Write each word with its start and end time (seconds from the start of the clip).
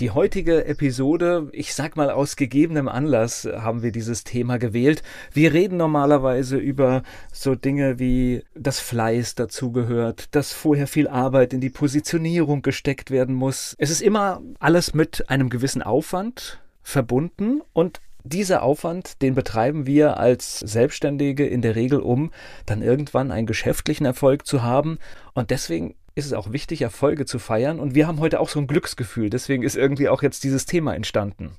Die 0.00 0.12
heutige 0.12 0.64
Episode, 0.64 1.50
ich 1.52 1.74
sag 1.74 1.94
mal 1.94 2.10
aus 2.10 2.36
gegebenem 2.36 2.88
Anlass, 2.88 3.44
haben 3.44 3.82
wir 3.82 3.92
dieses 3.92 4.24
Thema 4.24 4.58
gewählt. 4.58 5.02
Wir 5.34 5.52
reden 5.52 5.76
normalerweise 5.76 6.56
über 6.56 7.02
so 7.30 7.54
Dinge 7.54 7.98
wie 7.98 8.42
das 8.54 8.80
Fleiß 8.80 9.34
dazugehört, 9.34 10.34
dass 10.34 10.54
vorher 10.54 10.86
viel 10.86 11.06
Arbeit 11.06 11.52
in 11.52 11.60
die 11.60 11.68
Positionierung 11.68 12.62
gesteckt 12.62 13.10
werden 13.10 13.34
muss. 13.34 13.74
Es 13.76 13.90
ist 13.90 14.00
immer 14.00 14.40
alles 14.58 14.94
mit 14.94 15.28
einem 15.28 15.50
gewissen 15.50 15.82
Aufwand 15.82 16.62
verbunden 16.82 17.60
und 17.74 18.00
dieser 18.24 18.62
Aufwand, 18.62 19.22
den 19.22 19.34
betreiben 19.34 19.86
wir 19.86 20.18
als 20.18 20.60
Selbstständige 20.60 21.46
in 21.46 21.62
der 21.62 21.74
Regel, 21.74 22.00
um 22.00 22.30
dann 22.66 22.82
irgendwann 22.82 23.30
einen 23.30 23.46
geschäftlichen 23.46 24.04
Erfolg 24.04 24.46
zu 24.46 24.62
haben. 24.62 24.98
Und 25.32 25.50
deswegen 25.50 25.94
ist 26.14 26.26
es 26.26 26.32
auch 26.32 26.52
wichtig, 26.52 26.82
Erfolge 26.82 27.26
zu 27.26 27.38
feiern. 27.38 27.80
Und 27.80 27.94
wir 27.94 28.06
haben 28.06 28.20
heute 28.20 28.40
auch 28.40 28.48
so 28.48 28.60
ein 28.60 28.66
Glücksgefühl. 28.66 29.30
Deswegen 29.30 29.62
ist 29.62 29.76
irgendwie 29.76 30.08
auch 30.08 30.22
jetzt 30.22 30.44
dieses 30.44 30.66
Thema 30.66 30.94
entstanden. 30.94 31.52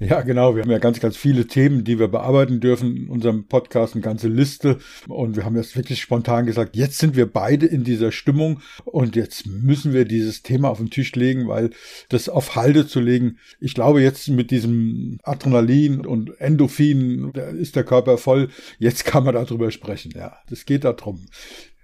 Ja, 0.00 0.20
genau. 0.20 0.54
Wir 0.54 0.62
haben 0.62 0.70
ja 0.70 0.78
ganz, 0.78 1.00
ganz 1.00 1.16
viele 1.16 1.48
Themen, 1.48 1.82
die 1.82 1.98
wir 1.98 2.06
bearbeiten 2.06 2.60
dürfen 2.60 2.96
in 2.96 3.08
unserem 3.08 3.48
Podcast, 3.48 3.94
eine 3.94 4.02
ganze 4.02 4.28
Liste. 4.28 4.78
Und 5.08 5.34
wir 5.34 5.44
haben 5.44 5.56
jetzt 5.56 5.74
wirklich 5.74 6.00
spontan 6.00 6.46
gesagt, 6.46 6.76
jetzt 6.76 6.98
sind 6.98 7.16
wir 7.16 7.26
beide 7.26 7.66
in 7.66 7.82
dieser 7.82 8.12
Stimmung 8.12 8.60
und 8.84 9.16
jetzt 9.16 9.48
müssen 9.48 9.92
wir 9.92 10.04
dieses 10.04 10.42
Thema 10.44 10.68
auf 10.70 10.78
den 10.78 10.90
Tisch 10.90 11.12
legen, 11.16 11.48
weil 11.48 11.70
das 12.10 12.28
auf 12.28 12.54
Halde 12.54 12.86
zu 12.86 13.00
legen, 13.00 13.38
ich 13.58 13.74
glaube 13.74 14.00
jetzt 14.00 14.28
mit 14.28 14.52
diesem 14.52 15.18
Adrenalin 15.24 16.06
und 16.06 16.40
Endorphin, 16.40 17.32
ist 17.58 17.74
der 17.74 17.84
Körper 17.84 18.18
voll. 18.18 18.50
Jetzt 18.78 19.04
kann 19.04 19.24
man 19.24 19.34
darüber 19.34 19.72
sprechen. 19.72 20.12
Ja, 20.14 20.36
das 20.48 20.64
geht 20.64 20.84
darum. 20.84 21.26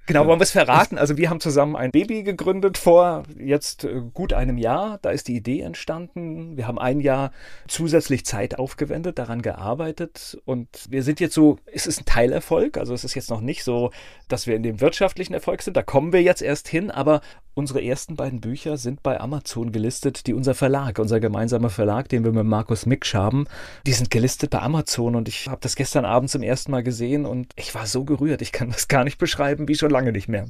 Genau, 0.06 0.27
wollen 0.27 0.38
wir 0.38 0.44
es 0.44 0.50
verraten? 0.50 0.98
Also 0.98 1.16
wir 1.16 1.30
haben 1.30 1.41
zusammen 1.41 1.77
ein 1.77 1.91
Baby 1.91 2.24
gegründet 2.24 2.77
vor 2.77 3.22
jetzt 3.38 3.84
äh, 3.84 4.02
gut 4.12 4.34
einem 4.34 4.58
Jahr. 4.58 4.98
Da 5.00 5.10
ist 5.10 5.28
die 5.28 5.36
Idee 5.36 5.60
entstanden. 5.60 6.58
Wir 6.58 6.66
haben 6.66 6.78
ein 6.78 7.00
Jahr 7.00 7.33
zusätzlich 7.69 8.27
Zeit 8.27 8.58
aufgewendet, 8.58 9.19
daran 9.19 9.41
gearbeitet 9.41 10.38
und 10.44 10.69
wir 10.91 11.02
sind 11.02 11.20
jetzt 11.20 11.34
so, 11.34 11.58
es 11.72 11.86
ist 11.86 12.02
ein 12.02 12.05
Teilerfolg. 12.05 12.77
Also 12.77 12.92
es 12.92 13.05
ist 13.05 13.14
jetzt 13.14 13.30
noch 13.30 13.41
nicht 13.41 13.64
so, 13.64 13.92
dass 14.28 14.47
wir 14.47 14.56
in 14.56 14.62
dem 14.62 14.82
wirtschaftlichen 14.82 15.32
Erfolg 15.32 15.62
sind. 15.62 15.75
Da 15.75 15.82
kommen 15.82 16.12
wir 16.12 16.22
jetzt 16.22 16.42
erst 16.42 16.69
hin, 16.69 16.91
aber 16.91 17.22
unsere 17.55 17.83
ersten 17.83 18.16
beiden 18.16 18.41
Bücher 18.41 18.77
sind 18.77 19.02
bei 19.02 19.20
Amazon 19.20 19.72
gelistet, 19.72 20.27
die 20.27 20.34
unser 20.34 20.55
Verlag, 20.55 20.98
unser 20.98 21.20
gemeinsamer 21.20 21.70
Verlag, 21.70 22.08
den 22.08 22.24
wir 22.24 22.33
mit 22.33 22.44
Markus 22.44 22.86
Miksch 22.86 23.14
haben, 23.14 23.47
die 23.86 23.92
sind 23.92 24.10
gelistet 24.10 24.50
bei 24.50 24.60
Amazon 24.60 25.16
und 25.16 25.28
ich 25.28 25.48
habe 25.48 25.60
das 25.60 25.77
gestern 25.77 26.05
Abend 26.05 26.30
zum 26.30 26.42
ersten 26.42 26.70
Mal 26.70 26.82
gesehen 26.82 27.27
und 27.27 27.52
ich 27.56 27.75
war 27.75 27.86
so 27.86 28.05
gerührt. 28.05 28.42
Ich 28.42 28.52
kann 28.52 28.70
das 28.70 28.88
gar 28.88 29.05
nicht 29.05 29.19
beschreiben, 29.19 29.69
wie 29.69 29.75
schon 29.77 29.91
lange 29.91 30.12
nicht 30.12 30.28
mehr. 30.28 30.47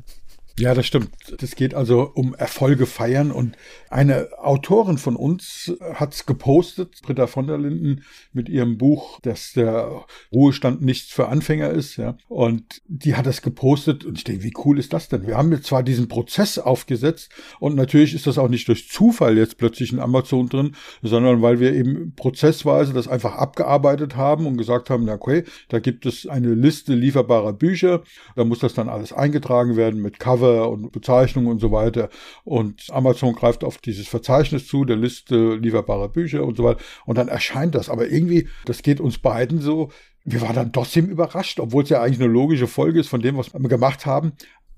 Ja, 0.57 0.73
das 0.73 0.87
stimmt. 0.87 1.11
Das 1.39 1.57
geht 1.57 1.75
also 1.75 2.13
um 2.15 2.33
Erfolge 2.33 2.87
feiern. 2.87 3.33
Und 3.33 3.57
eine 3.91 4.29
Autorin 4.39 4.99
von 4.99 5.17
uns 5.17 5.73
hat's 5.95 6.27
gepostet, 6.27 7.01
Britta 7.03 7.27
von 7.27 7.49
der 7.49 7.59
Linden, 7.59 8.05
mit 8.33 8.49
ihrem 8.49 8.79
Buch, 8.79 9.19
dass 9.21 9.53
der 9.53 10.05
Ruhestand 10.33 10.81
nichts 10.81 11.11
für 11.11 11.27
Anfänger 11.29 11.71
ist. 11.71 11.97
Ja. 11.97 12.17
Und 12.29 12.83
die 12.87 13.17
hat 13.17 13.27
das 13.27 13.43
gepostet. 13.43 14.05
Und 14.05 14.17
ich 14.17 14.23
denke, 14.23 14.45
wie 14.45 14.53
cool 14.65 14.79
ist 14.79 14.93
das 14.93 15.09
denn? 15.09 15.27
Wir 15.27 15.37
haben 15.37 15.51
jetzt 15.51 15.67
zwar 15.67 15.83
diesen 15.83 16.07
Prozess 16.07 16.61
aufgesetzt 16.61 17.33
und 17.59 17.75
natürlich 17.75 18.15
ist 18.15 18.29
das 18.29 18.39
auch 18.39 18.49
nicht 18.49 18.69
durch 18.69 18.89
Zufall 18.89 19.37
jetzt 19.37 19.59
plötzlich 19.59 19.93
in 19.93 19.99
Amazon 19.99 20.49
drin, 20.49 20.77
sondern 21.03 21.43
weil 21.43 21.59
wir 21.59 21.73
eben 21.73 22.15
prozessweise 22.15 22.93
das 22.93 23.09
einfach 23.09 23.35
abgearbeitet 23.35 24.15
haben 24.15 24.47
und 24.47 24.57
gesagt 24.57 24.89
haben, 24.89 25.05
na 25.05 25.15
okay, 25.15 25.43
da 25.69 25.81
gibt 25.81 26.07
es 26.07 26.29
eine 26.29 26.55
Liste 26.55 26.95
lieferbarer 26.95 27.55
Bücher. 27.55 28.05
Da 28.37 28.45
muss 28.45 28.61
das 28.61 28.75
dann 28.75 28.89
alles 28.89 29.13
eingetragen 29.13 29.77
werden 29.77 30.01
mit 30.01 30.21
Cover 30.21 30.44
Cover 30.45 30.71
und 30.71 30.93
Bezeichnung 30.93 31.47
und 31.47 31.61
so 31.61 31.73
weiter. 31.73 32.09
Und 32.45 32.87
Amazon 32.91 33.35
greift 33.35 33.65
auf 33.65 33.79
dieses 33.79 34.09
Verzeichnis 34.09 34.67
zu, 34.67 34.85
der 34.85 34.97
Liste 34.97 35.57
lieferbarer 35.57 36.09
Bücher 36.09 36.45
und 36.45 36.57
so 36.57 36.65
weiter. 36.65 36.81
Und 37.07 37.19
dann 37.19 37.29
erscheint 37.29 37.75
das. 37.75 37.89
Aber 37.89 38.09
irgendwie, 38.09 38.49
das 38.67 38.83
geht 38.83 39.01
uns 39.01 39.19
beiden 39.19 39.61
so, 39.61 39.91
wir 40.25 40.41
waren 40.41 40.55
dann 40.55 40.73
trotzdem 40.73 41.07
überrascht, 41.07 41.61
obwohl 41.61 41.83
es 41.83 41.91
ja 41.91 42.03
eigentlich 42.03 42.21
eine 42.21 42.33
logische 42.33 42.67
Folge 42.67 43.01
ist 43.01 43.09
von 43.09 43.21
dem, 43.21 43.37
was 43.37 43.53
wir 43.53 43.69
gemacht 43.69 44.07
haben. 44.07 44.33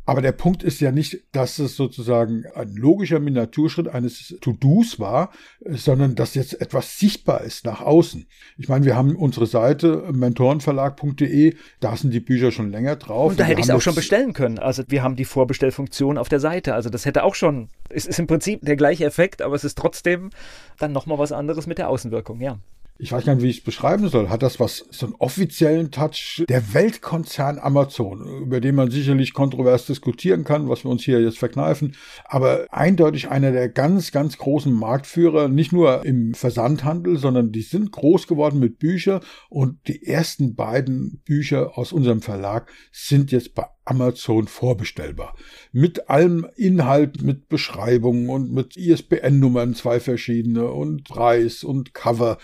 Aber 0.07 0.23
der 0.23 0.33
Punkt 0.33 0.63
ist 0.63 0.81
ja 0.81 0.93
nicht, 0.93 1.25
dass 1.33 1.59
es 1.59 1.77
sozusagen 1.77 2.45
ein 2.55 2.75
logischer 2.77 3.19
Miniaturschritt 3.19 3.89
eines 3.89 4.37
To-Dos 4.41 5.01
war, 5.01 5.31
sondern 5.65 6.15
dass 6.15 6.35
jetzt 6.35 6.61
etwas 6.61 6.99
sichtbar 6.99 7.41
ist 7.43 7.65
nach 7.67 7.81
außen. 7.81 8.27
Ich 8.57 8.69
meine, 8.69 8.85
wir 8.85 8.95
haben 8.95 9.17
unsere 9.17 9.47
Seite 9.47 10.09
mentorenverlag.de, 10.13 11.57
da 11.81 11.97
sind 11.97 12.15
die 12.15 12.21
Bücher 12.21 12.53
schon 12.53 12.71
länger 12.71 12.95
drauf. 12.95 13.33
Und 13.33 13.41
da 13.41 13.45
hätte 13.45 13.61
ich 13.61 13.67
es 13.67 13.71
auch 13.71 13.83
schon 13.83 13.97
bestellen 13.97 14.33
können. 14.33 14.61
Also 14.61 14.85
wir 14.87 15.03
haben 15.03 15.17
die 15.17 15.25
Vorbestellfunktion 15.25 16.19
auf 16.19 16.29
der 16.29 16.41
Seite. 16.41 16.75
Also 16.75 16.89
das 16.89 17.05
hätte 17.05 17.25
auch 17.25 17.35
schon, 17.35 17.69
es 17.89 18.07
ist 18.07 18.21
im 18.21 18.29
Prinzip 18.29 18.61
der 18.63 18.77
gleiche 18.77 19.05
Effekt, 19.05 19.43
aber 19.43 19.57
es 19.57 19.65
ist 19.65 19.77
trotzdem 19.77 20.31
dann 20.79 20.93
nochmal 20.93 21.19
was 21.19 21.33
anderes 21.33 21.67
mit 21.67 21.79
der 21.79 21.89
Außenwirkung, 21.89 22.41
ja 22.41 22.59
ich 22.99 23.13
weiß 23.13 23.25
gar 23.25 23.35
nicht, 23.35 23.45
wie 23.45 23.51
ich 23.51 23.59
es 23.59 23.65
beschreiben 23.65 24.09
soll. 24.09 24.29
Hat 24.29 24.43
das 24.43 24.59
was, 24.59 24.87
so 24.91 25.07
einen 25.07 25.15
offiziellen 25.19 25.91
Touch? 25.91 26.45
Der 26.49 26.75
Weltkonzern 26.75 27.59
Amazon, 27.59 28.43
über 28.43 28.61
den 28.61 28.75
man 28.75 28.91
sicherlich 28.91 29.35
kontrovers 29.35 29.87
diskutieren 29.87 30.45
kann, 30.45 30.69
was 30.69 30.85
wir 30.85 30.91
uns 30.91 31.05
hier 31.05 31.21
jetzt 31.21 31.39
verkneifen, 31.39 31.95
aber 32.25 32.67
eindeutig 32.71 33.29
einer 33.29 33.53
der 33.53 33.69
ganz, 33.69 34.13
ganz 34.13 34.39
großen 34.39 34.73
Marktführer, 34.73 35.49
nicht 35.49 35.73
nur 35.73 36.05
im 36.05 36.35
Versandhandel, 36.35 37.19
sondern 37.19 37.53
die 37.53 37.63
sind 37.63 37.93
groß 37.93 38.27
geworden 38.27 38.61
mit 38.61 38.79
Büchern 38.79 39.21
und 39.49 39.79
die 39.89 40.07
ersten 40.07 40.55
beiden 40.55 41.21
Bücher 41.25 41.77
aus 41.77 41.93
unserem 41.93 42.23
Verlag 42.23 42.71
sind 42.93 43.33
jetzt 43.33 43.55
bei 43.55 43.67
Amazon 43.85 44.49
vorbestellbar. 44.49 45.37
Mit 45.73 46.11
allem 46.11 46.47
Inhalt, 46.57 47.23
mit 47.23 47.49
Beschreibungen 47.49 48.29
und 48.29 48.53
mit 48.53 48.77
ISBN-Nummern, 48.77 49.75
zwei 49.75 50.01
verschiedene 50.01 50.71
und 50.71 51.05
Preis 51.05 51.63
und 51.63 51.95
Cover 51.95 52.39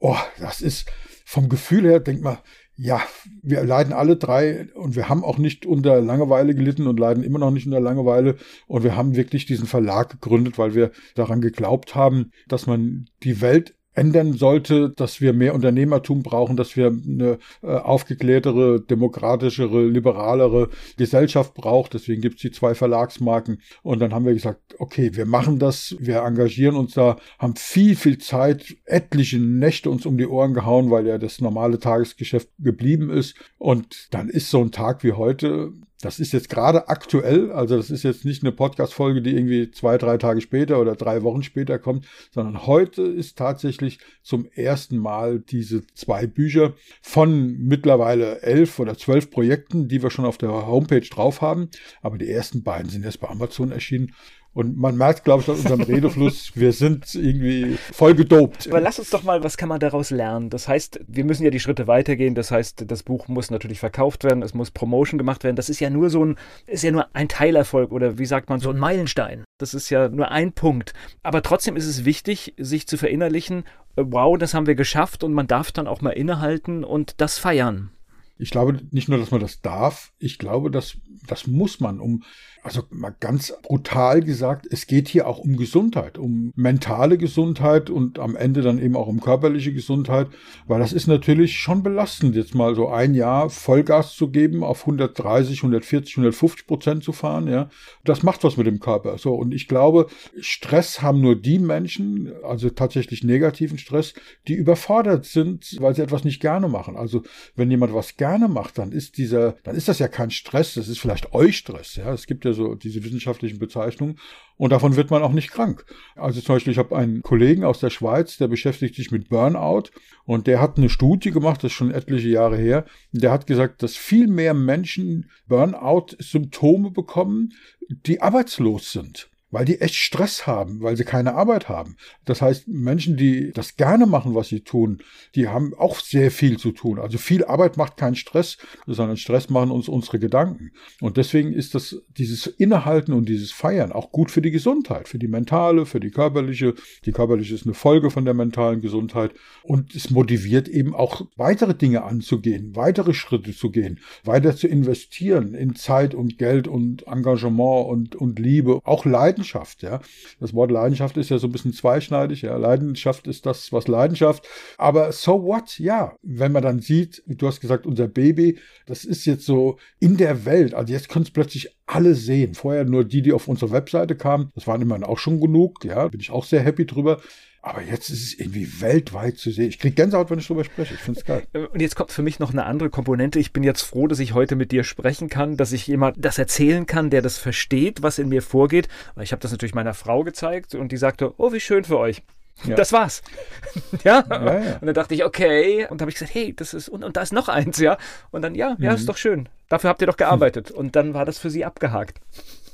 oh, 0.00 0.18
das 0.38 0.60
ist 0.60 0.90
vom 1.24 1.48
Gefühl 1.48 1.84
her, 1.84 2.00
denkt 2.00 2.22
man, 2.22 2.38
ja, 2.82 3.02
wir 3.42 3.62
leiden 3.62 3.92
alle 3.92 4.16
drei 4.16 4.68
und 4.74 4.96
wir 4.96 5.10
haben 5.10 5.22
auch 5.22 5.36
nicht 5.36 5.66
unter 5.66 6.00
Langeweile 6.00 6.54
gelitten 6.54 6.86
und 6.86 6.98
leiden 6.98 7.22
immer 7.22 7.38
noch 7.38 7.50
nicht 7.50 7.66
unter 7.66 7.78
Langeweile. 7.78 8.36
Und 8.66 8.84
wir 8.84 8.96
haben 8.96 9.16
wirklich 9.16 9.44
diesen 9.44 9.66
Verlag 9.66 10.10
gegründet, 10.10 10.56
weil 10.56 10.74
wir 10.74 10.90
daran 11.14 11.42
geglaubt 11.42 11.94
haben, 11.94 12.30
dass 12.48 12.66
man 12.66 13.10
die 13.22 13.42
Welt 13.42 13.74
ändern 13.94 14.34
sollte, 14.34 14.90
dass 14.90 15.20
wir 15.20 15.32
mehr 15.32 15.54
Unternehmertum 15.54 16.22
brauchen, 16.22 16.56
dass 16.56 16.76
wir 16.76 16.86
eine 16.86 17.38
äh, 17.62 17.66
aufgeklärtere, 17.66 18.80
demokratischere, 18.80 19.86
liberalere 19.86 20.70
Gesellschaft 20.96 21.54
brauchen. 21.54 21.90
Deswegen 21.92 22.22
gibt 22.22 22.36
es 22.36 22.42
die 22.42 22.52
zwei 22.52 22.74
Verlagsmarken. 22.74 23.60
Und 23.82 24.00
dann 24.00 24.14
haben 24.14 24.24
wir 24.24 24.34
gesagt, 24.34 24.76
okay, 24.78 25.10
wir 25.14 25.26
machen 25.26 25.58
das, 25.58 25.96
wir 25.98 26.22
engagieren 26.22 26.76
uns 26.76 26.94
da, 26.94 27.16
haben 27.38 27.56
viel, 27.56 27.96
viel 27.96 28.18
Zeit, 28.18 28.76
etliche 28.84 29.38
Nächte 29.38 29.90
uns 29.90 30.06
um 30.06 30.16
die 30.16 30.26
Ohren 30.26 30.54
gehauen, 30.54 30.90
weil 30.90 31.06
ja 31.06 31.18
das 31.18 31.40
normale 31.40 31.78
Tagesgeschäft 31.78 32.48
geblieben 32.58 33.10
ist. 33.10 33.34
Und 33.58 34.08
dann 34.12 34.28
ist 34.28 34.50
so 34.50 34.60
ein 34.60 34.70
Tag 34.70 35.02
wie 35.02 35.12
heute 35.12 35.72
das 36.00 36.18
ist 36.18 36.32
jetzt 36.32 36.48
gerade 36.48 36.88
aktuell, 36.88 37.52
also 37.52 37.76
das 37.76 37.90
ist 37.90 38.02
jetzt 38.02 38.24
nicht 38.24 38.42
eine 38.42 38.52
Podcast-Folge, 38.52 39.22
die 39.22 39.34
irgendwie 39.34 39.70
zwei, 39.70 39.98
drei 39.98 40.16
Tage 40.16 40.40
später 40.40 40.80
oder 40.80 40.96
drei 40.96 41.22
Wochen 41.22 41.42
später 41.42 41.78
kommt, 41.78 42.06
sondern 42.30 42.66
heute 42.66 43.02
ist 43.02 43.36
tatsächlich 43.36 43.98
zum 44.22 44.46
ersten 44.54 44.96
Mal 44.96 45.40
diese 45.40 45.86
zwei 45.94 46.26
Bücher 46.26 46.74
von 47.02 47.58
mittlerweile 47.58 48.42
elf 48.42 48.78
oder 48.78 48.96
zwölf 48.96 49.30
Projekten, 49.30 49.88
die 49.88 50.02
wir 50.02 50.10
schon 50.10 50.24
auf 50.24 50.38
der 50.38 50.66
Homepage 50.66 51.00
drauf 51.00 51.42
haben. 51.42 51.68
Aber 52.00 52.18
die 52.18 52.30
ersten 52.30 52.62
beiden 52.62 52.90
sind 52.90 53.04
jetzt 53.04 53.20
bei 53.20 53.28
Amazon 53.28 53.70
erschienen. 53.70 54.14
Und 54.52 54.76
man 54.76 54.96
merkt, 54.96 55.24
glaube 55.24 55.42
ich, 55.42 55.48
an 55.48 55.54
unserem 55.54 55.82
Redefluss, 55.82 56.52
wir 56.54 56.72
sind 56.72 57.14
irgendwie 57.14 57.78
voll 57.92 58.14
gedopt. 58.14 58.66
Aber 58.68 58.80
lass 58.80 58.98
uns 58.98 59.10
doch 59.10 59.22
mal, 59.22 59.44
was 59.44 59.56
kann 59.56 59.68
man 59.68 59.78
daraus 59.78 60.10
lernen? 60.10 60.50
Das 60.50 60.66
heißt, 60.66 61.00
wir 61.06 61.24
müssen 61.24 61.44
ja 61.44 61.50
die 61.50 61.60
Schritte 61.60 61.86
weitergehen. 61.86 62.34
Das 62.34 62.50
heißt, 62.50 62.84
das 62.90 63.04
Buch 63.04 63.28
muss 63.28 63.50
natürlich 63.50 63.78
verkauft 63.78 64.24
werden, 64.24 64.42
es 64.42 64.52
muss 64.52 64.72
Promotion 64.72 65.18
gemacht 65.18 65.44
werden. 65.44 65.54
Das 65.54 65.68
ist 65.68 65.78
ja 65.78 65.88
nur 65.88 66.10
so 66.10 66.24
ein, 66.24 66.36
ist 66.66 66.82
ja 66.82 66.90
nur 66.90 67.06
ein 67.14 67.28
Teilerfolg 67.28 67.92
oder 67.92 68.18
wie 68.18 68.26
sagt 68.26 68.48
man, 68.48 68.58
so 68.58 68.70
ein 68.70 68.78
Meilenstein. 68.78 69.44
Das 69.58 69.72
ist 69.72 69.88
ja 69.88 70.08
nur 70.08 70.32
ein 70.32 70.52
Punkt. 70.52 70.94
Aber 71.22 71.42
trotzdem 71.42 71.76
ist 71.76 71.86
es 71.86 72.04
wichtig, 72.04 72.54
sich 72.58 72.88
zu 72.88 72.98
verinnerlichen, 72.98 73.64
wow, 73.94 74.36
das 74.36 74.54
haben 74.54 74.66
wir 74.66 74.74
geschafft 74.74 75.22
und 75.22 75.32
man 75.32 75.46
darf 75.46 75.70
dann 75.70 75.86
auch 75.86 76.00
mal 76.00 76.10
innehalten 76.10 76.82
und 76.82 77.20
das 77.20 77.38
feiern. 77.38 77.90
Ich 78.38 78.50
glaube 78.50 78.80
nicht 78.90 79.08
nur, 79.08 79.18
dass 79.18 79.30
man 79.30 79.40
das 79.40 79.60
darf, 79.60 80.12
ich 80.18 80.38
glaube, 80.38 80.70
dass 80.70 80.96
das 81.26 81.46
muss 81.46 81.78
man, 81.78 82.00
um 82.00 82.24
also 82.62 82.82
mal 82.90 83.14
ganz 83.18 83.54
brutal 83.62 84.20
gesagt, 84.20 84.66
es 84.70 84.86
geht 84.86 85.08
hier 85.08 85.26
auch 85.26 85.38
um 85.38 85.56
Gesundheit, 85.56 86.18
um 86.18 86.52
mentale 86.56 87.16
Gesundheit 87.16 87.88
und 87.90 88.18
am 88.18 88.36
Ende 88.36 88.60
dann 88.60 88.78
eben 88.78 88.96
auch 88.96 89.06
um 89.06 89.20
körperliche 89.20 89.72
Gesundheit, 89.72 90.28
weil 90.66 90.80
das 90.80 90.92
ist 90.92 91.06
natürlich 91.06 91.58
schon 91.58 91.82
belastend, 91.82 92.36
jetzt 92.36 92.54
mal 92.54 92.74
so 92.74 92.88
ein 92.88 93.14
Jahr 93.14 93.48
Vollgas 93.48 94.14
zu 94.14 94.30
geben, 94.30 94.62
auf 94.62 94.82
130, 94.82 95.58
140, 95.58 96.16
150 96.16 96.66
Prozent 96.66 97.04
zu 97.04 97.12
fahren, 97.12 97.48
ja. 97.48 97.70
Das 98.04 98.22
macht 98.22 98.44
was 98.44 98.56
mit 98.56 98.66
dem 98.66 98.80
Körper. 98.80 99.16
So, 99.18 99.34
und 99.34 99.54
ich 99.54 99.66
glaube, 99.66 100.06
Stress 100.40 101.00
haben 101.02 101.20
nur 101.20 101.36
die 101.36 101.58
Menschen, 101.58 102.32
also 102.44 102.68
tatsächlich 102.70 103.24
negativen 103.24 103.78
Stress, 103.78 104.14
die 104.48 104.54
überfordert 104.54 105.24
sind, 105.24 105.76
weil 105.80 105.94
sie 105.94 106.02
etwas 106.02 106.24
nicht 106.24 106.40
gerne 106.40 106.68
machen. 106.68 106.96
Also, 106.96 107.22
wenn 107.56 107.70
jemand 107.70 107.94
was 107.94 108.16
gerne 108.16 108.48
macht, 108.48 108.78
dann 108.78 108.92
ist 108.92 109.16
dieser, 109.16 109.52
dann 109.62 109.76
ist 109.76 109.88
das 109.88 109.98
ja 109.98 110.08
kein 110.08 110.30
Stress, 110.30 110.74
das 110.74 110.88
ist 110.88 110.98
vielleicht 110.98 111.32
Eustress, 111.32 111.96
ja. 111.96 112.12
Es 112.12 112.26
gibt 112.26 112.44
ja 112.44 112.49
ja 112.50 112.54
so 112.54 112.74
diese 112.74 113.02
wissenschaftlichen 113.04 113.58
Bezeichnungen. 113.58 114.18
Und 114.56 114.70
davon 114.70 114.96
wird 114.96 115.10
man 115.10 115.22
auch 115.22 115.32
nicht 115.32 115.50
krank. 115.50 115.84
Also 116.16 116.40
zum 116.40 116.56
Beispiel, 116.56 116.72
ich 116.72 116.78
habe 116.78 116.96
einen 116.96 117.22
Kollegen 117.22 117.64
aus 117.64 117.80
der 117.80 117.90
Schweiz, 117.90 118.36
der 118.36 118.48
beschäftigt 118.48 118.94
sich 118.94 119.10
mit 119.10 119.28
Burnout 119.28 119.84
und 120.24 120.46
der 120.46 120.60
hat 120.60 120.76
eine 120.76 120.90
Studie 120.90 121.30
gemacht, 121.30 121.64
das 121.64 121.72
ist 121.72 121.76
schon 121.76 121.90
etliche 121.90 122.28
Jahre 122.28 122.56
her. 122.56 122.84
Der 123.12 123.32
hat 123.32 123.46
gesagt, 123.46 123.82
dass 123.82 123.96
viel 123.96 124.26
mehr 124.26 124.54
Menschen 124.54 125.30
Burnout-Symptome 125.48 126.90
bekommen, 126.90 127.54
die 127.88 128.20
arbeitslos 128.20 128.92
sind 128.92 129.29
weil 129.50 129.64
die 129.64 129.80
echt 129.80 129.94
Stress 129.94 130.46
haben, 130.46 130.80
weil 130.80 130.96
sie 130.96 131.04
keine 131.04 131.34
Arbeit 131.34 131.68
haben. 131.68 131.96
Das 132.24 132.42
heißt, 132.42 132.68
Menschen, 132.68 133.16
die 133.16 133.52
das 133.52 133.76
gerne 133.76 134.06
machen, 134.06 134.34
was 134.34 134.48
sie 134.48 134.60
tun, 134.60 135.02
die 135.34 135.48
haben 135.48 135.74
auch 135.74 136.00
sehr 136.00 136.30
viel 136.30 136.58
zu 136.58 136.72
tun. 136.72 136.98
Also 136.98 137.18
viel 137.18 137.44
Arbeit 137.44 137.76
macht 137.76 137.96
keinen 137.96 138.14
Stress, 138.14 138.58
sondern 138.86 139.16
Stress 139.16 139.50
machen 139.50 139.70
uns 139.70 139.88
unsere 139.88 140.18
Gedanken. 140.18 140.70
Und 141.00 141.16
deswegen 141.16 141.52
ist 141.52 141.74
das, 141.74 141.96
dieses 142.16 142.46
Innehalten 142.46 143.12
und 143.12 143.28
dieses 143.28 143.52
Feiern 143.52 143.92
auch 143.92 144.12
gut 144.12 144.30
für 144.30 144.42
die 144.42 144.50
Gesundheit, 144.50 145.08
für 145.08 145.18
die 145.18 145.28
mentale, 145.28 145.86
für 145.86 146.00
die 146.00 146.10
körperliche. 146.10 146.74
Die 147.04 147.12
körperliche 147.12 147.54
ist 147.54 147.66
eine 147.66 147.74
Folge 147.74 148.10
von 148.10 148.24
der 148.24 148.34
mentalen 148.34 148.80
Gesundheit. 148.80 149.32
Und 149.62 149.94
es 149.94 150.10
motiviert 150.10 150.68
eben 150.68 150.94
auch 150.94 151.22
weitere 151.36 151.74
Dinge 151.74 152.04
anzugehen, 152.04 152.76
weitere 152.76 153.14
Schritte 153.14 153.52
zu 153.52 153.70
gehen, 153.70 154.00
weiter 154.24 154.54
zu 154.54 154.68
investieren 154.68 155.54
in 155.54 155.74
Zeit 155.74 156.14
und 156.14 156.38
Geld 156.38 156.68
und 156.68 157.06
Engagement 157.06 157.88
und, 157.88 158.16
und 158.16 158.38
Liebe, 158.38 158.80
auch 158.84 159.04
Leiden 159.04 159.39
Leidenschaft, 159.40 159.82
ja. 159.82 160.00
Das 160.38 160.54
Wort 160.54 160.70
Leidenschaft 160.70 161.16
ist 161.16 161.30
ja 161.30 161.38
so 161.38 161.48
ein 161.48 161.52
bisschen 161.52 161.72
zweischneidig, 161.72 162.42
ja. 162.42 162.56
Leidenschaft 162.56 163.26
ist 163.26 163.46
das, 163.46 163.72
was 163.72 163.88
Leidenschaft. 163.88 164.46
Aber 164.78 165.12
so 165.12 165.42
what? 165.42 165.78
Ja. 165.78 166.16
Wenn 166.22 166.52
man 166.52 166.62
dann 166.62 166.80
sieht, 166.80 167.22
du 167.26 167.46
hast 167.46 167.60
gesagt, 167.60 167.86
unser 167.86 168.08
Baby, 168.08 168.58
das 168.86 169.04
ist 169.04 169.24
jetzt 169.24 169.46
so 169.46 169.78
in 169.98 170.16
der 170.16 170.44
Welt. 170.44 170.74
Also 170.74 170.92
jetzt 170.92 171.08
können 171.08 171.24
es 171.24 171.30
plötzlich 171.30 171.74
alle 171.86 172.14
sehen. 172.14 172.54
Vorher 172.54 172.84
nur 172.84 173.04
die, 173.04 173.22
die 173.22 173.32
auf 173.32 173.48
unsere 173.48 173.72
Webseite 173.72 174.14
kamen. 174.14 174.52
Das 174.54 174.66
waren 174.66 174.82
immerhin 174.82 175.04
auch 175.04 175.18
schon 175.18 175.40
genug, 175.40 175.84
ja. 175.84 176.08
Bin 176.08 176.20
ich 176.20 176.30
auch 176.30 176.44
sehr 176.44 176.62
happy 176.62 176.86
drüber. 176.86 177.20
Aber 177.62 177.82
jetzt 177.82 178.08
ist 178.08 178.22
es 178.22 178.38
irgendwie 178.38 178.80
weltweit 178.80 179.36
zu 179.36 179.50
sehen. 179.50 179.68
Ich 179.68 179.78
kriege 179.78 179.94
Gänsehaut, 179.94 180.30
wenn 180.30 180.38
ich 180.38 180.46
drüber 180.46 180.64
spreche. 180.64 180.94
Ich 180.94 181.00
finde 181.00 181.20
es 181.20 181.26
geil. 181.26 181.46
Äh, 181.52 181.66
und 181.66 181.80
jetzt 181.80 181.94
kommt 181.94 182.10
für 182.10 182.22
mich 182.22 182.38
noch 182.38 182.52
eine 182.52 182.64
andere 182.64 182.88
Komponente. 182.88 183.38
Ich 183.38 183.52
bin 183.52 183.62
jetzt 183.62 183.82
froh, 183.82 184.06
dass 184.06 184.18
ich 184.18 184.32
heute 184.32 184.56
mit 184.56 184.72
dir 184.72 184.82
sprechen 184.82 185.28
kann, 185.28 185.58
dass 185.58 185.72
ich 185.72 185.86
jemand 185.86 186.16
das 186.24 186.38
erzählen 186.38 186.86
kann, 186.86 187.10
der 187.10 187.20
das 187.20 187.36
versteht, 187.36 188.02
was 188.02 188.18
in 188.18 188.28
mir 188.28 188.40
vorgeht. 188.40 188.88
Ich 189.20 189.32
habe 189.32 189.42
das 189.42 189.50
natürlich 189.50 189.74
meiner 189.74 189.92
Frau 189.92 190.24
gezeigt 190.24 190.74
und 190.74 190.90
die 190.90 190.96
sagte, 190.96 191.34
oh, 191.36 191.52
wie 191.52 191.60
schön 191.60 191.84
für 191.84 191.98
euch. 191.98 192.22
Ja. 192.64 192.76
Das 192.76 192.92
war's. 192.92 193.22
ja? 194.04 194.24
Ja, 194.28 194.44
ja? 194.44 194.74
Und 194.80 194.86
dann 194.86 194.94
dachte 194.94 195.14
ich, 195.14 195.24
okay. 195.24 195.86
Und 195.90 196.00
dann 196.00 196.06
habe 196.06 196.10
ich 196.10 196.16
gesagt, 196.16 196.34
hey, 196.34 196.54
das 196.54 196.72
ist, 196.72 196.88
und, 196.88 197.04
und 197.04 197.16
da 197.16 197.22
ist 197.22 197.32
noch 197.32 197.48
eins, 197.48 197.78
ja. 197.78 197.98
Und 198.30 198.42
dann, 198.42 198.54
ja, 198.54 198.76
ja, 198.78 198.90
mhm. 198.90 198.96
ist 198.96 199.08
doch 199.08 199.16
schön. 199.16 199.48
Dafür 199.68 199.90
habt 199.90 200.00
ihr 200.00 200.06
doch 200.06 200.16
gearbeitet. 200.16 200.70
Und 200.70 200.96
dann 200.96 201.14
war 201.14 201.24
das 201.24 201.38
für 201.38 201.50
sie 201.50 201.64
abgehakt. 201.64 202.20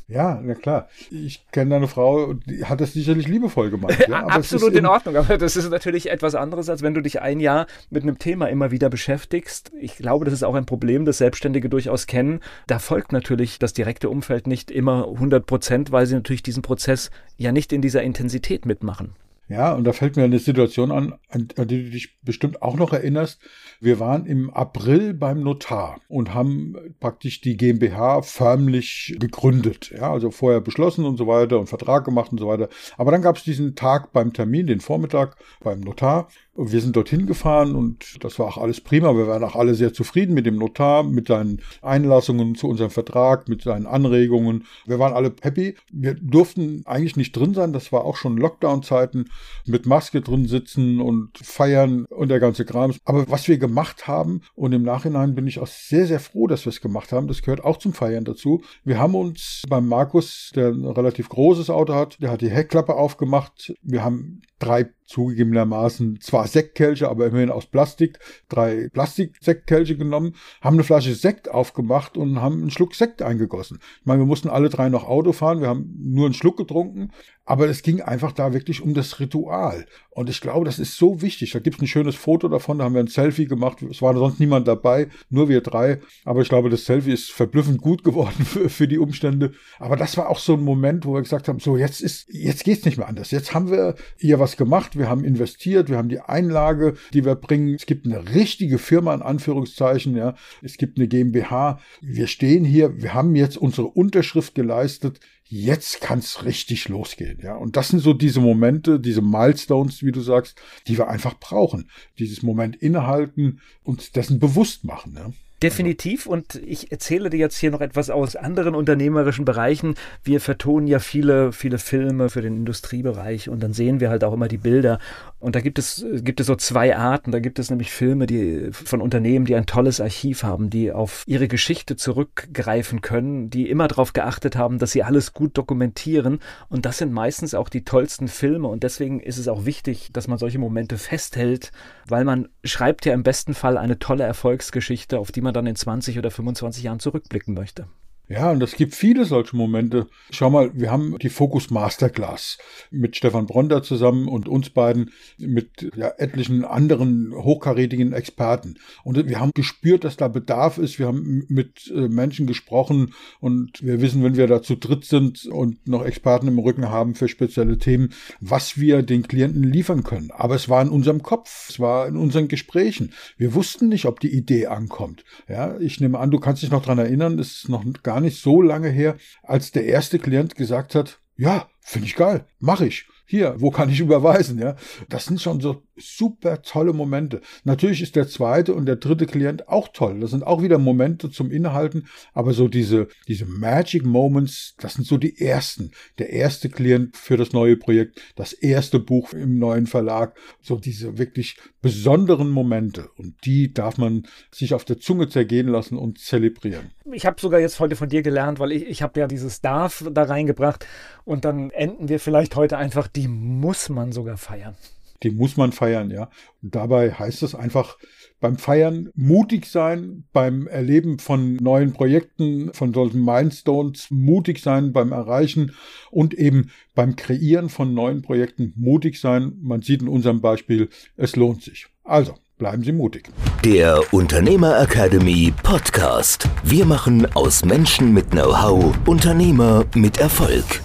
Ja, 0.09 0.41
na 0.41 0.55
klar. 0.55 0.89
Ich 1.11 1.45
kenne 1.51 1.71
deine 1.71 1.89
Frau, 1.89 2.35
die 2.35 2.65
hat 2.65 2.81
das 2.81 2.93
sicherlich 2.93 3.27
liebevoll 3.27 3.71
gemacht. 3.71 3.97
Ja? 4.09 4.27
Absolut 4.27 4.75
in 4.75 4.87
Ordnung, 4.87 5.17
aber 5.17 5.37
das 5.37 5.57
ist 5.57 5.69
natürlich 5.69 6.11
etwas 6.11 6.37
anderes, 6.37 6.69
als 6.69 6.83
wenn 6.83 6.95
du 6.95 7.01
dich 7.01 7.21
ein 7.23 7.41
Jahr 7.41 7.67
mit 7.91 8.05
einem 8.05 8.19
Thema 8.19 8.47
immer 8.47 8.71
wieder 8.71 8.89
beschäftigst. 8.89 9.73
Ich 9.81 9.97
glaube, 9.97 10.25
das 10.25 10.35
ist 10.35 10.45
auch 10.45 10.55
ein 10.55 10.67
Problem, 10.67 11.05
das 11.05 11.19
Selbstständige 11.19 11.69
durchaus 11.69 12.07
kennen. 12.07 12.41
Da 12.69 12.79
folgt 12.79 13.13
natürlich 13.13 13.59
das 13.59 13.73
direkte 13.73 14.09
Umfeld 14.09 14.47
nicht 14.47 14.71
immer 14.71 15.09
100 15.09 15.45
Prozent, 15.45 15.93
weil 15.93 16.07
sie 16.07 16.15
natürlich 16.15 16.43
diesen 16.43 16.63
Prozess 16.63 17.11
ja 17.37 17.51
nicht 17.51 17.73
in 17.73 17.83
dieser 17.83 18.03
Intensität 18.03 18.65
mitmachen. 18.65 19.17
Ja, 19.49 19.75
und 19.75 19.85
da 19.85 19.93
fällt 19.93 20.17
mir 20.17 20.25
eine 20.25 20.41
Situation 20.41 20.91
an, 20.91 21.15
an 21.29 21.69
die 21.69 21.85
du 21.85 21.91
dich 21.91 22.19
bestimmt 22.23 22.63
auch 22.63 22.77
noch 22.77 22.93
erinnerst. 22.93 23.41
Wir 23.81 24.01
waren 24.01 24.27
im 24.27 24.51
April 24.51 25.15
beim 25.15 25.41
Notar 25.41 26.01
und 26.09 26.35
haben 26.35 26.75
praktisch 26.99 27.41
die 27.43 27.57
GmbH 27.57 28.23
förmlich 28.23 29.17
gegründet. 29.21 29.93
Ja, 29.97 30.13
also 30.13 30.33
vorher 30.33 30.61
beschlossen 30.61 31.05
und 31.05 31.17
so 31.17 31.29
weiter 31.29 31.61
und 31.61 31.69
Vertrag 31.69 32.05
gemacht 32.05 32.33
und 32.33 32.39
so 32.39 32.49
weiter. 32.49 32.69
Aber 32.97 33.13
dann 33.13 33.23
gab 33.23 33.37
es 33.37 33.45
diesen 33.45 33.77
Tag 33.77 34.13
beim 34.13 34.33
Termin, 34.33 34.67
den 34.67 34.81
Vormittag 34.81 35.37
beim 35.63 35.79
Notar. 35.79 36.29
Wir 36.59 36.81
sind 36.81 36.97
dorthin 36.97 37.27
gefahren 37.27 37.75
und 37.75 38.25
das 38.25 38.39
war 38.39 38.47
auch 38.47 38.57
alles 38.59 38.81
prima. 38.81 39.15
Wir 39.17 39.27
waren 39.27 39.45
auch 39.45 39.57
alle 39.57 39.75
sehr 39.75 39.93
zufrieden 39.93 40.35
mit 40.35 40.47
dem 40.47 40.57
Notar, 40.57 41.03
mit 41.03 41.29
seinen 41.29 41.61
Einlassungen 41.83 42.55
zu 42.55 42.69
unserem 42.69 42.91
Vertrag, 42.91 43.49
mit 43.49 43.63
seinen 43.63 43.87
Anregungen. 43.87 44.65
Wir 44.87 44.99
waren 44.99 45.13
alle 45.13 45.35
happy. 45.43 45.77
Wir 45.93 46.15
durften 46.15 46.83
eigentlich 46.87 47.17
nicht 47.17 47.33
drin 47.33 47.55
sein. 47.55 47.73
Das 47.73 47.93
war 47.93 48.05
auch 48.05 48.17
schon 48.17 48.37
Lockdown-Zeiten 48.37 49.27
mit 49.67 49.87
Maske 49.87 50.21
drin 50.21 50.47
sitzen 50.47 51.01
und 51.01 51.37
feiern 51.39 52.07
und 52.07 52.29
der 52.29 52.41
ganze 52.41 52.65
Kram. 52.65 52.93
Aber 53.05 53.29
was 53.29 53.49
wir 53.49 53.59
gemacht 53.59 54.09
haben 54.09 54.41
und 54.55 54.73
im 54.73 54.83
Nachhinein 54.83 55.35
bin 55.35 55.47
ich 55.47 55.59
auch 55.59 55.67
sehr, 55.67 56.07
sehr 56.07 56.21
froh, 56.21 56.47
dass 56.47 56.65
wir 56.65 56.71
es 56.71 56.81
gemacht 56.81 57.13
haben. 57.13 57.29
Das 57.29 57.43
gehört 57.43 57.65
auch 57.65 57.77
zum 57.77 57.93
Feiern 57.93 58.25
dazu. 58.25 58.63
Wir 58.85 58.99
haben 58.99 59.15
uns 59.15 59.63
beim 59.69 59.87
Markus, 59.87 60.53
der 60.55 60.69
ein 60.69 60.85
relativ 60.85 61.29
großes 61.29 61.71
Auto 61.71 61.95
hat, 61.95 62.21
der 62.23 62.31
hat 62.31 62.41
die 62.41 62.51
Heckklappe 62.51 62.95
aufgemacht. 62.95 63.75
Wir 63.83 64.03
haben 64.03 64.43
drei 64.59 64.91
zugegebenermaßen 65.05 66.21
zwar 66.21 66.47
Sektkelche, 66.49 67.09
aber 67.09 67.27
immerhin 67.27 67.51
aus 67.51 67.67
Plastik, 67.67 68.19
drei 68.49 68.89
Plastiksektkelche 68.93 69.97
genommen, 69.97 70.35
haben 70.61 70.77
eine 70.77 70.85
Flasche 70.85 71.15
Sekt 71.15 71.49
aufgemacht 71.49 72.17
und 72.17 72.41
haben 72.41 72.61
einen 72.61 72.71
Schluck 72.71 72.95
Sekt 72.95 73.23
eingegossen. 73.23 73.79
Ich 74.01 74.07
meine, 74.07 74.23
wir 74.23 74.27
mussten 74.27 74.49
alle 74.49 74.69
drei 74.69 74.89
noch 74.89 75.05
Auto 75.05 75.33
fahren, 75.33 75.61
wir 75.61 75.69
haben 75.69 75.95
nur 75.99 76.27
einen 76.27 76.35
Schluck 76.35 76.57
getrunken, 76.57 77.13
aber 77.47 77.69
es 77.69 77.83
ging 77.83 78.03
einfach 78.03 78.33
da 78.33 78.53
wirklich 78.53 78.83
um 78.83 78.93
das 78.93 79.21
Ritual. 79.21 79.87
Und 80.11 80.29
ich 80.29 80.41
glaube, 80.41 80.65
das 80.65 80.81
ist 80.81 80.97
so 80.97 81.23
wichtig. 81.23 81.53
Da 81.53 81.61
gibt 81.61 81.77
es 81.77 81.83
ein 81.83 81.87
schönes 81.87 82.17
Foto 82.17 82.49
davon, 82.49 82.79
da 82.79 82.85
haben 82.85 82.95
wir 82.95 83.01
ein 83.01 83.07
Selfie 83.07 83.47
gemacht. 83.47 83.83
Es 83.83 84.03
war 84.03 84.15
sonst 84.15 84.41
niemand 84.41 84.67
dabei, 84.67 85.09
nur 85.31 85.49
wir 85.49 85.61
drei. 85.61 86.01
Aber 86.25 86.43
ich 86.43 86.49
glaube, 86.49 86.71
das 86.71 86.87
Selfie 86.87 87.13
ist 87.13 87.31
verblüffend 87.31 87.81
gut 87.81 88.03
geworden 88.03 88.35
für, 88.45 88.69
für 88.69 88.89
die 88.89 88.99
Umstände. 88.99 89.53
Aber 89.79 89.97
das 89.97 90.17
war 90.17 90.29
auch 90.29 90.41
so 90.41 90.55
ein 90.55 90.65
Moment, 90.65 91.07
wo 91.07 91.15
wir 91.15 91.23
gesagt 91.23 91.47
haben, 91.47 91.61
so 91.61 91.77
jetzt 91.77 92.01
ist, 92.01 92.27
jetzt 92.31 92.65
geht's 92.65 92.85
nicht 92.85 92.99
mehr 92.99 93.09
anders. 93.09 93.31
Jetzt 93.31 93.55
haben 93.55 93.71
wir 93.71 93.95
hier 94.19 94.41
was 94.41 94.57
gemacht, 94.57 94.99
wir 94.99 95.09
haben 95.09 95.25
investiert, 95.25 95.89
wir 95.89 95.99
haben 95.99 96.09
die 96.09 96.21
Einlage, 96.21 96.95
die 97.13 97.25
wir 97.25 97.37
bringen. 97.37 97.75
Es 97.75 97.87
gibt 97.87 98.07
eine 98.07 98.35
richtige 98.35 98.79
Firma 98.79 99.15
in 99.15 99.23
Anführungszeichen, 99.23 100.17
ja. 100.17 100.35
Es 100.63 100.79
gibt 100.79 100.99
eine 100.99 101.07
GmbH. 101.07 101.79
Wir 102.01 102.27
stehen 102.27 102.65
hier, 102.65 103.01
wir 103.01 103.15
haben 103.15 103.37
jetzt 103.37 103.57
unsere 103.57 103.87
Unterschrift 103.87 104.57
geleistet 104.57 105.21
jetzt 105.49 106.01
kann 106.01 106.19
es 106.19 106.45
richtig 106.45 106.89
losgehen. 106.89 107.36
Ja, 107.43 107.57
und 107.57 107.77
das 107.77 107.89
sind 107.89 108.01
so 108.01 108.15
diese 108.15 108.41
Momente, 108.41 108.99
diese 108.99 109.21
Milestones, 109.21 110.03
wie 110.03 110.13
du 110.13 110.21
sagst, 110.21 110.59
die 110.87 110.97
wir 110.97 111.09
einfach 111.09 111.39
brauchen. 111.39 111.91
Dieses 112.19 112.43
Moment 112.43 112.77
innehalten 112.77 113.61
und 113.83 114.17
dessen 114.17 114.39
bewusst 114.39 114.85
machen. 114.85 115.15
Ja? 115.17 115.31
Definitiv. 115.63 116.27
Und 116.27 116.57
ich 116.57 116.93
erzähle 116.93 117.31
dir 117.31 117.39
jetzt 117.39 117.57
hier 117.57 117.71
noch 117.71 117.81
etwas 117.81 118.11
aus 118.11 118.37
anderen 118.37 118.75
unternehmerischen 118.75 119.47
Bereichen. 119.47 119.95
Wir 120.23 120.41
vertonen 120.41 120.87
ja 120.87 120.99
viele, 120.99 121.51
viele 121.53 121.79
Filme 121.79 122.29
für 122.29 122.43
den 122.43 122.57
Industriebereich 122.57 123.49
und 123.49 123.63
dann 123.63 123.73
sehen 123.73 124.01
wir 124.01 124.11
halt 124.11 124.23
auch 124.23 124.35
immer 124.35 124.49
die 124.49 124.59
Bilder. 124.59 124.99
Und 125.39 125.57
da 125.57 125.61
gibt 125.61 125.79
es, 125.79 126.05
gibt 126.17 126.41
es 126.41 126.47
so 126.47 126.57
zwei 126.57 126.95
Arten. 126.95 127.33
Da 127.33 127.39
gibt 127.39 127.59
es 127.59 127.71
nämlich 127.71 127.91
Filme, 127.91 128.27
die 128.27 128.69
von 128.71 129.01
Unternehmen, 129.01 129.47
die 129.47 129.55
ein 129.55 129.65
tolles 129.65 129.99
Archiv 129.99 130.43
haben, 130.43 130.69
die 130.69 130.93
auf 130.93 131.23
ihre 131.27 131.49
Geschichte 131.49 131.97
zurückgreifen 131.97 133.01
können, 133.01 133.49
die 133.49 133.71
immer 133.71 133.89
darauf 133.89 134.13
geachtet 134.13 134.57
haben, 134.57 134.79
dass 134.79 134.93
sie 134.93 135.05
alles 135.05 135.33
gut 135.33 135.57
dokumentieren. 135.57 136.41
Und 136.69 136.85
das 136.85 136.99
sind 136.99 137.13
meistens 137.13 137.55
auch 137.55 137.71
die 137.71 137.85
tollsten 137.85 138.29
Filme. 138.29 138.69
Und 138.69 138.83
deswegen 138.83 139.21
ist 139.21 139.39
es 139.39 139.49
auch 139.49 139.65
wichtig, 139.65 140.11
dass 140.13 140.29
man 140.29 140.37
solche 140.37 140.59
Momente 140.59 140.99
festhält, 140.99 141.73
weil 142.07 142.25
man 142.25 142.49
schreibt 142.63 143.07
ja 143.07 143.15
im 143.15 143.23
besten 143.23 143.55
Fall 143.55 143.79
eine 143.79 143.99
tolle 143.99 144.25
Erfolgsgeschichte, 144.25 145.19
auf 145.19 145.33
die 145.33 145.46
man 145.47 145.55
dann 145.55 145.67
in 145.67 145.77
20 145.77 146.19
oder 146.19 146.31
25 146.31 146.83
Jahren 146.83 147.01
zurückblicken 147.01 147.55
möchte. 147.55 147.87
Ja, 148.29 148.51
und 148.51 148.61
es 148.61 148.75
gibt 148.75 148.97
viele 148.97 149.25
solche 149.25 149.55
Momente. 149.55 150.09
Schau 150.31 150.51
mal, 150.51 150.73
wir 150.75 150.91
haben 150.91 151.17
die 151.19 151.29
Focus 151.29 151.71
Masterclass 151.71 152.59
mit 152.91 153.15
Stefan 153.15 153.47
Bronder 153.47 153.85
zusammen 153.85 154.27
und 154.27 154.49
uns 154.49 154.71
beiden 154.71 155.13
mit 155.39 155.93
ja, 155.95 156.13
etlichen 156.19 156.65
anderen 156.65 157.33
hochkarätigen 157.33 158.13
Experten. 158.13 158.79
Und 159.05 159.29
wir 159.29 159.39
haben 159.39 159.53
gespürt, 159.55 160.03
dass 160.03 160.17
da 160.17 160.27
Bedarf 160.27 160.79
ist. 160.79 160.99
Wir 160.99 161.07
haben 161.07 161.45
mit 161.49 161.89
äh, 161.95 162.09
Menschen 162.09 162.49
gesprochen 162.49 163.15
und 163.39 163.85
wir 163.85 164.01
wissen, 164.01 164.25
wenn 164.25 164.37
wir 164.37 164.49
da 164.49 164.61
zu 164.61 164.75
dritt 164.75 165.05
sind 165.05 165.47
und 165.47 165.87
noch 165.87 166.05
Experten 166.05 166.49
im 166.49 166.59
Rücken 166.59 166.91
haben 166.91 167.15
für 167.15 167.29
spezielle 167.29 167.79
Themen, 167.79 168.09
was 168.41 168.77
wir 168.77 169.03
den 169.03 169.23
Klienten 169.29 169.63
liefern 169.63 170.03
können. 170.03 170.33
Aber 170.33 170.57
es 170.57 170.69
war 170.69 170.83
in 170.83 170.89
unserem 170.89 171.23
Kopf, 171.23 171.71
es 171.71 171.79
war 171.79 172.09
in 172.09 172.17
unseren 172.17 172.49
Gesprächen. 172.49 173.13
Wir 173.37 173.55
wussten 173.55 173.89
nicht, 173.89 174.05
ob 174.07 174.19
die 174.19 174.37
Idee 174.37 174.67
ankommt. 174.67 175.25
Ja, 175.49 175.79
ich 175.79 176.01
nehme 176.01 176.19
an, 176.19 176.33
du 176.33 176.41
kannst 176.41 176.65
dich 176.65 176.73
noch 176.73 176.85
dran 176.85 176.99
erinnern, 176.99 177.39
es 177.39 177.59
ist 177.59 177.69
noch 177.69 177.85
gar 178.03 178.16
nicht 178.21 178.41
so 178.41 178.63
lange 178.63 178.89
her, 178.89 179.17
als 179.43 179.73
der 179.73 179.85
erste 179.85 180.19
Klient 180.19 180.55
gesagt 180.55 180.95
hat, 180.95 181.21
ja, 181.37 181.69
finde 181.81 182.07
ich 182.07 182.17
geil, 182.17 182.47
mache 182.59 182.87
ich 182.87 183.07
hier, 183.27 183.57
wo 183.59 183.71
kann 183.71 183.91
ich 183.91 184.01
überweisen, 184.01 184.59
ja? 184.59 184.77
Das 185.09 185.25
sind 185.25 185.41
schon 185.41 185.61
so 185.61 185.83
super 185.97 186.63
tolle 186.63 186.93
Momente. 186.93 187.41
Natürlich 187.65 188.03
ist 188.03 188.17
der 188.17 188.29
zweite 188.29 188.75
und 188.75 188.87
der 188.87 188.97
dritte 188.97 189.27
Klient 189.27 189.69
auch 189.69 189.89
toll. 189.89 190.21
Das 190.21 190.31
sind 190.31 190.45
auch 190.45 190.63
wieder 190.63 190.79
Momente 190.79 191.31
zum 191.31 191.51
Inhalten, 191.51 192.07
aber 192.33 192.53
so 192.53 192.69
diese, 192.69 193.09
diese 193.29 193.47
Magic 193.47 194.05
Moments, 194.05 194.75
das 194.79 194.95
sind 194.95 195.07
so 195.07 195.19
die 195.19 195.41
ersten. 195.41 195.91
Der 196.19 196.31
erste 196.31 196.69
Klient 196.69 197.17
für 197.17 197.37
das 197.37 197.53
neue 197.53 197.77
Projekt, 197.77 198.21
das 198.35 198.53
erste 198.53 198.99
Buch 198.99 199.33
im 199.33 199.59
neuen 199.59 199.87
Verlag, 199.87 200.37
so 200.61 200.77
diese 200.77 201.19
wirklich 201.19 201.57
besonderen 201.81 202.51
Momente 202.51 203.11
und 203.17 203.35
die 203.45 203.73
darf 203.73 203.99
man 203.99 204.27
sich 204.51 204.75
auf 204.75 204.85
der 204.85 204.99
Zunge 204.99 205.29
zergehen 205.29 205.69
lassen 205.69 205.97
und 205.97 206.19
zelebrieren. 206.19 206.91
Ich 207.13 207.27
habe 207.27 207.41
sogar 207.41 207.61
jetzt 207.61 207.79
heute 207.79 207.97
von 207.97 208.09
dir 208.09 208.23
gelernt, 208.23 208.59
weil 208.59 208.73
ich, 208.73 208.87
ich 208.87 209.03
habe 209.03 209.21
ja 209.21 209.29
dieses 209.29 209.61
Darf 209.61 210.05
da 210.11 210.25
reingebracht 210.25 210.87
und 211.25 211.45
dann 211.45 211.71
enden 211.71 212.09
wir 212.09 212.19
vielleicht 212.19 212.57
heute 212.57 212.77
einfach 212.77 213.07
die 213.07 213.29
muss 213.29 213.89
man 213.89 214.13
sogar 214.13 214.37
feiern. 214.37 214.77
Die 215.23 215.31
muss 215.31 215.57
man 215.57 215.73
feiern, 215.73 216.11
ja. 216.11 216.31
Und 216.63 216.75
dabei 216.75 217.13
heißt 217.13 217.43
es 217.43 217.55
einfach 217.55 217.97
beim 218.41 218.59
Feiern 218.59 219.11
mutig 219.15 219.67
sein, 219.67 220.25
beim 220.33 220.67
Erleben 220.67 221.19
von 221.19 221.57
neuen 221.57 221.93
Projekten, 221.93 222.73
von 222.73 222.93
solchen 222.93 223.25
Milestones 223.25 224.11
mutig 224.11 224.63
sein 224.63 224.93
beim 224.93 225.13
Erreichen 225.13 225.73
und 226.11 226.35
eben 226.35 226.71
beim 226.95 227.17
Kreieren 227.17 227.69
von 227.69 227.95
neuen 227.95 228.23
Projekten 228.23 228.73
mutig 228.77 229.21
sein. 229.21 229.53
Man 229.63 229.83
sieht 229.83 230.03
in 230.03 230.09
unserem 230.09 230.41
Beispiel, 230.41 230.89
es 231.17 231.37
lohnt 231.37 231.63
sich. 231.63 231.87
Also, 232.05 232.35
bleiben 232.59 232.83
Sie 232.83 232.93
mutig. 232.93 233.31
Der 233.65 234.01
Unternehmer 234.13 234.81
Academy 234.81 235.53
Podcast. 235.63 236.49
Wir 236.63 236.85
machen 236.85 237.27
aus 237.35 237.65
Menschen 237.65 238.13
mit 238.13 238.31
Know-how 238.31 238.95
Unternehmer 239.07 239.85
mit 239.95 240.19
Erfolg. 240.19 240.83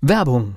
Werbung. 0.00 0.56